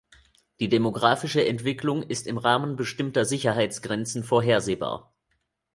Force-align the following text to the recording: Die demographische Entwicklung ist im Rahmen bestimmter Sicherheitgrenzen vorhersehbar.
Die 0.59 0.67
demographische 0.67 1.45
Entwicklung 1.45 2.01
ist 2.01 2.25
im 2.25 2.39
Rahmen 2.39 2.75
bestimmter 2.75 3.23
Sicherheitgrenzen 3.23 4.23
vorhersehbar. 4.23 5.13